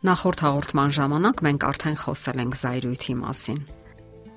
Նախորդ 0.00 0.40
հաղորդման 0.40 0.92
ժամանակ 0.96 1.40
մենք 1.44 1.64
արդեն 1.68 1.96
խոսել 2.00 2.38
ենք 2.40 2.54
զայրույթի 2.56 3.14
մասին։ 3.20 3.58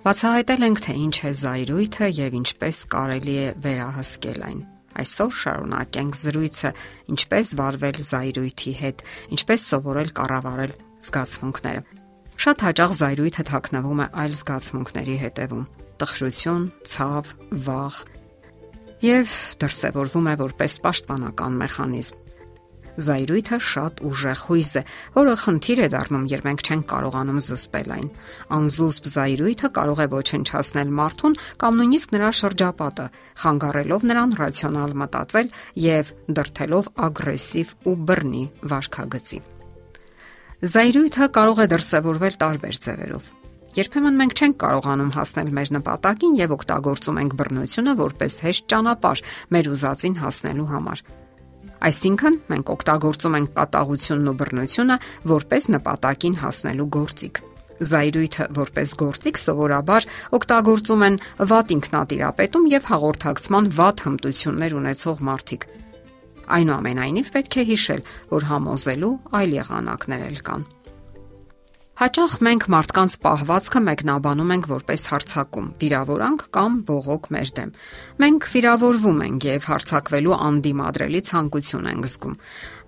Բացահայտել 0.04 0.64
ենք, 0.68 0.80
թե 0.84 0.96
ինչ 1.00 1.16
է 1.24 1.30
զայրույթը 1.40 2.08
եւ 2.18 2.34
ինչպես 2.40 2.80
կարելի 2.92 3.36
է 3.40 3.46
վերահսկել 3.64 4.42
այն։ 4.44 4.60
Այսօր 5.04 5.32
շարունակենք 5.40 6.18
զրույցը 6.20 6.72
ինչպես 7.16 7.52
վարվել 7.64 8.02
զայրույթի 8.12 8.74
հետ, 8.84 9.06
ինչպես 9.40 9.68
սովորել 9.72 10.12
կառավարել 10.20 10.74
զգացմունքները։ 11.08 11.82
Շատ 12.44 12.66
հաճախ 12.68 12.98
զայրույթը 13.00 13.48
թաքնվում 13.54 14.04
է 14.04 14.08
այլ 14.20 14.36
զգացմունքների 14.44 15.16
հետևում՝ 15.24 15.66
տխրություն, 16.04 16.64
ցավ, 16.92 17.32
վախ, 17.64 18.04
եւ 19.08 19.40
դրսևորվում 19.64 20.28
է 20.28 20.36
որպես 20.44 20.78
պաշտպանական 20.84 21.58
մեխանիզմ։ 21.64 22.20
Զայրույթը 22.94 23.58
շատ 23.66 24.02
ուժեղ 24.06 24.42
հույզ 24.48 24.72
է, 24.78 24.82
որը 25.18 25.34
խնդիր 25.44 25.80
է 25.82 25.88
դառնում, 25.94 26.26
երբ 26.30 26.44
մենք 26.46 26.62
չենք 26.62 26.84
կարողանում 26.92 27.40
զսպել 27.42 27.94
այն։ 27.96 28.10
Անզուսպ 28.54 29.08
զայրույթը 29.14 29.70
կարող 29.78 30.02
է 30.04 30.08
ոչնչացնել 30.14 30.92
մարդուն 31.02 31.38
կամ 31.64 31.80
նույնիսկ 31.82 32.14
նրա 32.14 32.30
շրջապատը, 32.38 33.06
խանգարելով 33.42 34.06
նրան 34.14 34.36
ռացիոնալ 34.38 34.94
մտածել 35.02 35.48
եւ 35.84 36.14
դրթելով 36.38 36.92
ագրեսիվ 37.10 37.74
ու 37.90 37.96
բռնի 38.14 38.44
վարքագծի։ 38.74 39.40
Զայրույթը 40.64 41.26
կարող 41.34 41.58
է 41.60 41.68
դրսևորվել 41.74 42.38
տարբեր 42.46 42.78
ձևերով։ 42.86 43.34
Երբեմն 43.74 44.18
մենք 44.22 44.34
չենք 44.38 44.58
կարողանում 44.62 45.12
հասնել 45.18 45.50
մեր 45.58 45.70
նպատակին 45.80 46.38
եւ 46.38 46.54
օգտագործում 46.60 47.20
ենք 47.24 47.36
բռնությունը 47.42 47.98
որպես 48.04 48.40
հեշտ 48.46 48.70
ճանապարհ 48.70 49.26
մեր 49.58 49.70
ուզածին 49.74 50.18
հասնելու 50.22 50.70
համար։ 50.78 51.06
Այսինքն 51.84 52.36
մենք 52.48 52.70
օգտագործում 52.74 53.34
ենք 53.40 53.50
կատաղությունն 53.58 54.30
ու 54.32 54.36
բռնությունը 54.40 54.96
որպես 55.34 55.66
նպատակին 55.74 56.38
հասնելու 56.44 56.86
գործիք։ 56.96 57.42
Զայրույթը 57.90 58.46
որպես 58.56 58.94
գործիք 59.02 59.40
սովորաբար 59.44 60.08
օգտագործում 60.38 61.04
են 61.08 61.18
վատ 61.52 61.74
ինքնատիրապետում 61.76 62.70
եւ 62.74 62.88
հաղորդակցման 62.94 63.68
վատ 63.80 64.06
հմտություններ 64.08 64.78
ունեցող 64.80 65.26
մարդիկ։ 65.28 65.68
Այնուամենայնիվ 66.54 67.34
պետք 67.34 67.60
է 67.60 67.68
հիշել, 67.74 68.02
որ 68.32 68.48
համոզելու 68.54 69.14
այլ 69.40 69.58
եղանակներ 69.60 70.26
էլ 70.30 70.40
կան։ 70.48 70.66
Հաճախ 71.94 72.36
մենք 72.42 72.64
մարդկանց 72.74 73.16
պահվածքը 73.22 73.80
մեկնաբանում 73.86 74.52
ենք 74.54 74.68
որպես 74.72 75.04
հարցակում, 75.12 75.66
վիրավորանք 75.78 76.46
կամ 76.58 76.78
բողոք 76.88 77.28
մեր 77.36 77.50
դեմ։ 77.60 77.74
Մենք 78.24 78.48
վիրավորվում 78.54 79.20
ենք 79.26 79.46
եւ 79.46 79.68
հարցակվելու 79.70 80.34
անդիմադրելի 80.48 81.22
ցանկություն 81.28 81.92
ենք 81.92 82.08
զգում։ 82.10 82.40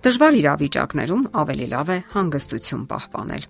Դժվար 0.06 0.38
իրավիճակներում 0.40 1.22
ավելի 1.46 1.68
լավ 1.76 1.92
է 1.94 1.98
հանգստություն 2.16 2.82
պահպանել։ 2.90 3.46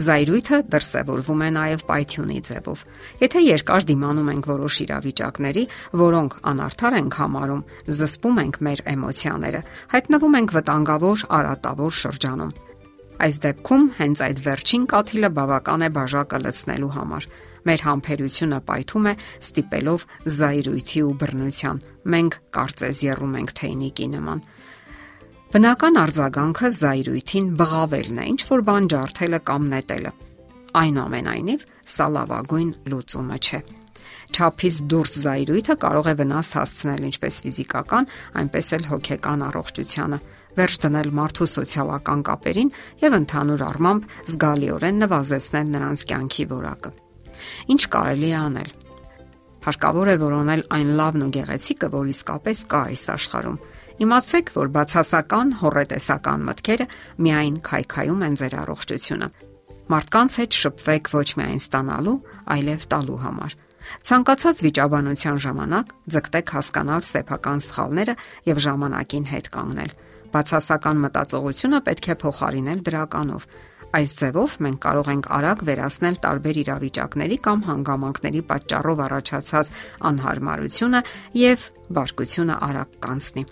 Զայրույթը 0.00 0.58
դրսևորվում 0.72 1.44
է 1.44 1.50
նաև 1.60 1.84
պայթյունի 1.90 2.40
ձևով։ 2.48 2.84
Եթե 3.20 3.44
երկար 3.44 3.86
դիմանում 3.90 4.32
ենք 4.32 4.48
որոշ 4.54 4.80
իրավիճակների, 4.86 5.64
որոնք 6.00 6.38
անարդար 6.54 6.98
ենք 7.02 7.20
համարում, 7.20 7.66
զսպում 8.00 8.42
ենք 8.46 8.60
մեր 8.70 8.84
էմոցիաները, 8.96 9.62
հայտնվում 9.92 10.40
ենք 10.40 10.56
վտանգավոր 10.56 11.28
արատավոր 11.40 11.96
շրջանում 12.00 12.56
Այս 13.20 13.36
դեպքում 13.44 13.82
հենց 13.98 14.20
այդ 14.24 14.38
վերջին 14.46 14.84
կաթիլը 14.90 15.28
բավական 15.36 15.82
է 15.84 15.88
բաժակը 15.96 16.38
լցնելու 16.40 16.92
համար։ 16.94 17.26
Մեր 17.68 17.82
համբերությունը 17.84 18.60
պայթում 18.70 19.08
է, 19.10 19.12
ստիպելով 19.44 20.06
զայրույթի 20.36 21.02
ու 21.04 21.16
բռնության։ 21.20 21.82
Մենք 22.14 22.38
կարծես 22.56 23.02
երում 23.04 23.34
ենք 23.40 23.52
թեյնիկի 23.60 24.06
նման։ 24.14 24.40
Բնական 25.50 26.00
արձագանքը 26.00 26.68
զայրույթին 26.80 27.46
բղավելն 27.60 28.22
է, 28.22 28.24
ինչ 28.30 28.40
որ 28.54 28.64
բան 28.70 28.88
ջարդելը 28.94 29.40
կամ 29.50 29.68
նետելը։ 29.74 30.12
Այնուամենայնիվ, 30.80 31.68
սա 31.90 32.06
լավագույն 32.16 32.72
լուծումը 32.88 33.38
չէ 33.44 33.60
չափից 34.30 34.76
դուրս 34.90 35.14
զայրույթը 35.24 35.74
կարող 35.82 36.08
է 36.10 36.12
վնաս 36.20 36.50
հասցնել 36.54 37.06
ինչպես 37.08 37.38
ֆիզիկական, 37.44 38.04
այնպես 38.40 38.68
էլ 38.76 38.84
հոգեկան 38.90 39.42
առողջությանը 39.48 40.18
վերջ 40.56 40.76
դնել 40.84 41.10
մարդու 41.20 41.48
սոցիալական 41.54 42.22
կապերին 42.26 42.70
եւ 43.04 43.16
ընդհանուր 43.20 43.64
առմամբ 43.70 44.06
զգալիորեն 44.30 45.00
նվազեցնել 45.04 45.72
նրանց 45.74 46.04
կյանքի 46.10 46.46
որակը։ 46.50 46.92
Ինչ 47.74 47.82
կարելի 47.94 48.30
է 48.30 48.38
անել։ 48.40 48.70
Հարկավոր 49.60 50.08
է 50.08 50.16
որոնել 50.20 50.62
այն 50.72 50.90
լավն 50.96 51.24
ու 51.26 51.30
գեղեցիկը, 51.36 51.88
որ 51.92 52.10
իսկապես 52.10 52.60
կա 52.70 52.80
այս 52.90 53.02
աշխարհում։ 53.14 53.58
Իմացեք, 54.00 54.52
որ 54.56 54.68
բացասական 54.76 55.48
հորետեսական 55.60 56.44
մտքերը 56.48 56.86
միայն 57.20 57.56
քայքայում 57.68 58.22
են 58.24 58.38
ձեր 58.40 58.54
առողջությունը։ 58.64 59.28
Մարդկանց 59.90 60.36
հետ 60.40 60.56
շփվեք 60.60 61.10
ոչ 61.12 61.28
միայն 61.40 61.60
ստանալու, 61.60 62.16
այլև 62.56 62.86
տալու 62.94 63.18
համար։ 63.20 63.56
Ցանկացած 64.06 64.62
վիճաբանության 64.64 65.38
ժամանակ 65.44 65.92
ձգտեք 66.14 66.52
հասկանալ 66.56 67.04
սեփական 67.10 67.62
սխալները 67.64 68.14
եւ 68.48 68.60
ժամանակին 68.64 69.26
հետ 69.34 69.50
կանգնել 69.56 69.92
Բացասական 70.30 71.00
մտածողությունը 71.02 71.78
պետք 71.86 72.06
է 72.12 72.14
փոխարինել 72.22 72.80
դրականով։ 72.86 73.46
Այս 73.90 74.10
ձևով 74.20 74.52
մենք 74.62 74.78
կարող 74.84 75.08
ենք 75.10 75.28
արագ 75.34 75.62
վերացնել 75.66 76.16
տարբեր 76.22 76.58
իրավիճակների 76.60 77.38
կամ 77.46 77.62
հանգամանքների 77.66 78.42
պատճառով 78.50 79.00
առաջացած 79.06 79.70
անհարմարությունը 80.10 81.00
եւ 81.40 81.64
բարկությունը 81.98 82.58
արագ 82.70 82.92
կանցնի։ 83.06 83.44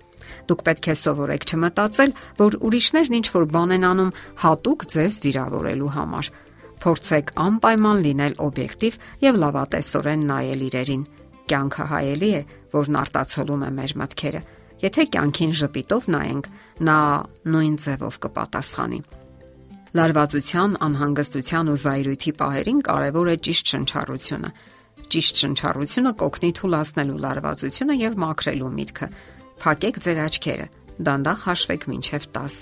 Դուք 0.47 0.63
պետք 0.69 0.87
է 0.93 0.95
սովորեք 1.03 1.47
չմտածել, 1.49 2.15
որ 2.39 2.57
ուրիշներն 2.69 3.19
ինչ 3.19 3.27
որ 3.35 3.49
բան 3.59 3.75
են 3.79 3.89
անում 3.89 4.13
հատուկ 4.45 4.87
ձեզ 4.95 5.19
վիրավորելու 5.27 5.91
համար։ 5.99 6.31
Փորձեք 6.79 7.33
անպայման 7.49 8.05
լինել 8.07 8.39
օբյեկտիվ 8.47 9.01
եւ 9.27 9.41
լավատեսորեն 9.43 10.23
նայել 10.31 10.63
իրերին։ 10.69 11.03
Կյանքը 11.49 11.89
հայելի 11.97 12.31
է, 12.39 12.45
որն 12.79 13.01
արտացոլում 13.03 13.67
է 13.67 13.73
մեր 13.81 13.97
մտքերը 14.05 14.43
Եթե 14.79 15.05
կյանքին 15.15 15.53
ժպիտով 15.59 16.05
նայենք, 16.15 16.49
նա 16.87 16.99
նույն 17.51 17.77
ձևով 17.83 18.19
կպատասխանի։ 18.25 19.01
Լարվածության, 19.99 20.77
անհանգստության 20.87 21.71
ու 21.73 21.79
զայրույթի 21.83 22.33
պահերին 22.39 22.81
կարևոր 22.87 23.31
է 23.33 23.37
ճիշտ 23.49 23.73
շնչառությունը։ 23.73 24.51
Ճիշտ 25.09 25.41
շնչառությունը 25.43 26.13
կօգնի 26.23 26.51
թույլատնելու 26.59 27.21
լարվածությունը 27.25 27.95
եւ 27.99 28.19
մաքրելու 28.23 28.73
միտքը։ 28.79 29.09
Փակեք 29.59 30.01
ձեր 30.05 30.21
աչքերը, 30.29 30.67
դանդաղ 31.09 31.39
հաշվեք 31.49 31.87
մինչև 31.89 32.29
10 32.39 32.59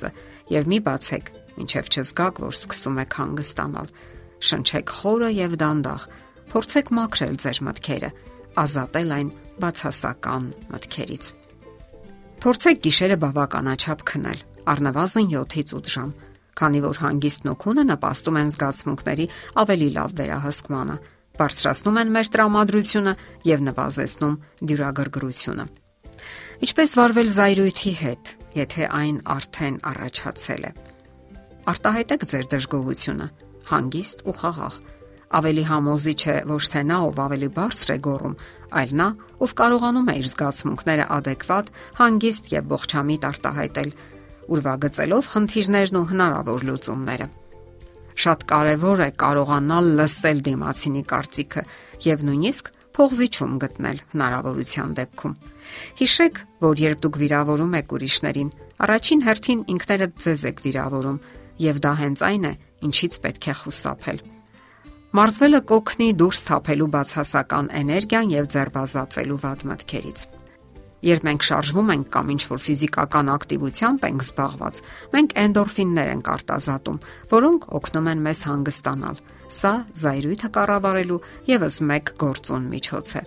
եւ 0.56 0.71
մի 0.72 0.78
բացեք, 0.87 1.32
մինչև 1.56 1.91
չզգաք, 1.93 2.41
որ 2.47 2.55
սկսում 2.56 3.00
եք 3.05 3.16
հանգստանալ։ 3.21 3.91
Շնչեք 4.47 4.94
խորը 5.00 5.31
եւ 5.37 5.59
դանդաղ։ 5.66 6.06
Փորձեք 6.53 6.93
մաքրել 6.97 7.37
ձեր 7.43 7.60
մտքերը, 7.66 8.10
ազատել 8.65 9.16
այն 9.16 9.34
բացասական 9.66 10.49
մտքերից։ 10.72 11.46
Փորձեք 12.37 12.81
գիշերը 12.85 13.17
բավականաչափ 13.23 14.03
քնել, 14.11 14.41
առնվազն 14.69 15.29
7-ից 15.33 15.73
8 15.77 15.93
ժամ, 15.97 16.11
քանի 16.57 16.81
որ 16.85 16.99
հանգիստ 17.03 17.47
նոքունը 17.49 17.85
նպաստում 17.91 18.39
են 18.41 18.51
զգացմունքների 18.53 19.27
ավելի 19.63 19.89
լավ 19.97 20.15
վերահսկմանը, 20.21 20.97
բարձրացնում 21.37 22.01
են 22.03 22.13
մեր 22.17 22.31
տրամադրությունը 22.37 23.15
եւ 23.51 23.65
նվազեցնում 23.67 24.37
դյուրագրգռությունը։ 24.69 25.67
Ինչպես 26.67 26.95
վարվել 26.97 27.29
զայրույթի 27.37 27.93
հետ, 28.01 28.35
եթե 28.57 28.87
այն 29.01 29.17
արդեն 29.37 29.77
առաջացել 29.91 30.63
է։ 30.67 30.71
Արտահայտեք 31.67 32.23
ձեր 32.31 32.47
դժգոհությունը, 32.57 33.27
հանգիստ 33.67 34.25
ու 34.27 34.37
խաղաղ 34.41 34.77
Ավելի 35.34 35.62
համոզիչ 35.66 36.20
է 36.31 36.34
ոչ 36.47 36.62
թե 36.70 36.82
նա, 36.87 36.98
ով 37.10 37.16
ավելի 37.26 37.48
բարձր 37.56 37.91
է 37.91 37.97
գոռում, 38.06 38.37
այլ 38.78 38.92
նա, 39.00 39.08
ով 39.43 39.55
կարողանում 39.58 40.11
է 40.12 40.14
իր 40.20 40.28
զգացմունքները 40.31 41.06
adekvat, 41.17 41.73
հանգիստ 41.99 42.52
եւ 42.55 42.70
ողջամիտ 42.76 43.26
արտահայտել, 43.31 43.90
ուրվագծելով 44.46 45.31
խնդիրներն 45.32 45.99
ու 45.99 46.06
հնարավոր 46.12 46.67
լուծումները։ 46.70 47.26
Շատ 48.17 48.44
կարևոր 48.49 49.02
է 49.02 49.08
կարողանալ 49.20 49.88
լսել 49.99 50.38
դիմացինի 50.46 51.02
կարծիքը 51.11 51.64
եւ 52.06 52.22
նույնիսկ 52.31 52.70
փողզիչում 52.96 53.58
գտնել 53.67 53.99
հնարավորության 54.14 54.94
դեպքում։ 54.96 55.34
Հիշեք, 56.00 56.40
որ 56.64 56.81
երբ 56.87 57.02
դուք 57.05 57.19
վիրավորում 57.22 57.76
եք 57.82 57.93
ուրիշներին, 57.99 58.55
առաջին 58.87 59.26
հերթին 59.26 59.67
ինքներդ 59.75 60.17
ձեզ 60.25 60.46
եք 60.52 60.64
վիրավորում, 60.64 61.20
եւ 61.67 61.82
դա 61.84 61.93
հենց 62.00 62.25
այն 62.31 62.49
է, 62.49 62.55
ինչից 62.88 63.20
պետք 63.26 63.52
է 63.52 63.55
խուսափել։ 63.61 64.25
Մարզվելը 65.17 65.59
կօգնի 65.71 66.07
դուրս 66.21 66.41
թափելու 66.45 66.87
բացասական 66.93 67.69
էներգիան 67.79 68.33
եւ 68.35 68.49
ձերբազատվելու 68.53 69.39
վատ 69.45 69.63
մտքերից։ 69.71 70.25
Երբ 71.07 71.25
մենք 71.29 71.47
շարժվում 71.47 71.93
ենք 71.95 72.11
կամ 72.17 72.33
ինչ-որ 72.35 72.61
ֆիզիկական 72.67 73.31
ակտիվությամբ 73.33 74.05
ենք 74.11 74.25
զբաղված, 74.27 74.81
մենք 75.17 75.35
էնդորֆիններ 75.45 76.11
ենք 76.13 76.31
արտազատում, 76.37 77.01
որոնք 77.33 77.67
օգնում 77.81 78.11
են 78.13 78.23
մեզ 78.27 78.41
հանգստանալ։ 78.51 79.21
Սա 79.57 79.73
զայրույթը 80.05 80.51
կառավարելու 80.57 81.21
եւս 81.49 81.77
մեկ 81.97 82.13
գործոն 82.21 82.65
միջոց 82.77 83.09
է։ 83.17 83.23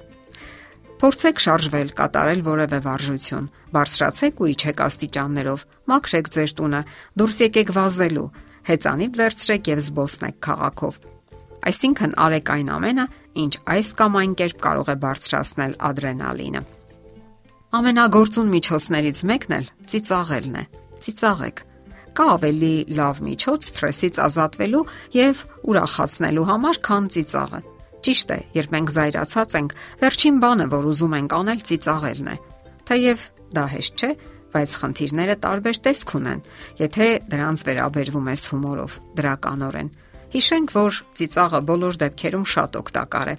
Փորձեք 1.00 1.38
շարժվել, 1.50 1.94
կատարել 1.98 2.42
որևէ 2.54 2.80
վարժություն, 2.86 3.46
բարձրացեք 3.74 4.44
ու 4.44 4.50
իջեք 4.54 4.84
աստիճաններով, 4.86 5.64
մաքրեք 5.90 6.34
ձեր 6.38 6.54
տունը, 6.60 6.82
դուրս 7.18 7.38
եկեք 7.50 7.72
վազելու, 7.80 8.28
հեծանիվ 8.70 9.24
վերցրեք 9.24 9.72
եւ 9.74 9.82
զբոսնեք 9.90 10.38
քաղաքով։ 10.50 11.00
Այսինքն 11.68 12.14
արեք 12.24 12.52
այն 12.56 12.70
ամենը, 12.76 13.06
ինչ 13.44 13.54
այս 13.76 13.90
կամ 14.00 14.20
այն 14.20 14.36
կերպ 14.40 14.60
կարող 14.64 14.90
է 14.90 14.96
բարձրացնել 15.04 15.74
ադրենալինը։ 15.90 16.62
Ամենագործուն 17.80 18.54
միջոցներից 18.56 19.20
մեկն 19.30 19.56
էլ 19.60 19.68
ծիծաղելն 19.92 20.56
է։ 20.60 20.64
Ծիծաղեք։ 21.04 21.60
Կա 22.20 22.26
ավելի 22.36 22.72
լավ 22.98 23.20
միջոց 23.28 23.68
սթրեսից 23.70 24.16
ազատվելու 24.26 24.86
եւ 25.20 25.44
ուրախացնելու 25.70 26.48
համար, 26.50 26.80
քան 26.90 27.12
ծիծաղը։ 27.14 27.62
Ճիշտ 28.00 28.34
է, 28.34 28.40
երբ 28.56 28.74
մենք 28.74 28.92
զայրացած 28.96 29.56
ենք, 29.60 29.76
վերջին 30.00 30.38
բանը, 30.40 30.66
որ 30.74 30.90
ուզում 30.90 31.16
ենք 31.20 31.36
անել, 31.40 31.64
ծիծաղելն 31.70 32.30
է։ 32.34 32.36
Թեև 32.90 33.26
դա 33.60 33.66
հեշտ 33.70 34.00
չէ, 34.00 34.12
բայց 34.50 34.76
խնդիրները 34.82 35.36
տարբեր 35.46 35.80
տեսք 35.86 36.14
ունեն, 36.20 36.44
եթե 36.80 37.08
դրանց 37.30 37.64
վերաբերվում 37.70 38.30
ես 38.34 38.44
հումորով, 38.50 38.96
դրականորեն։ 39.20 39.90
Հիշենք, 40.30 40.72
որ 40.78 40.98
ծիծաղը 41.18 41.60
բոլոր 41.66 41.96
դեպքերում 42.04 42.44
շատ 42.54 42.76
օգտակար 42.80 43.30
է։ 43.32 43.36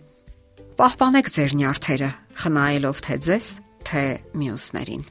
Պահպանեք 0.81 1.29
ձեր 1.31 1.53
նյարդերը, 1.61 2.09
խնայելով 2.41 3.03
թե 3.07 3.17
ձեզ, 3.27 3.47
թե 3.87 4.03
մյուսներին։ 4.41 5.05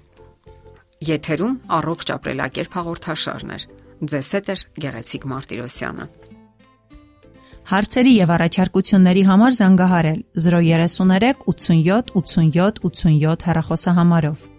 Եթերում 1.10 1.56
առողջ 1.80 2.12
ապրելակերպ 2.18 2.76
հաղորդաշարներ։ 2.80 3.66
Ձեզ 4.12 4.31
հետ 4.36 4.50
է 4.50 4.56
Գեղեցիկ 4.84 5.30
Մարտիրոսյանը։ 5.31 6.10
Հարցերի 7.70 8.14
եւ 8.18 8.31
առաջարկությունների 8.36 9.24
համար 9.30 9.58
զանգահարել 9.60 10.22
033 10.36 11.44
87 11.48 12.16
87 12.20 12.80
87 12.92 13.46
հեռախոսահամարով։ 13.48 14.59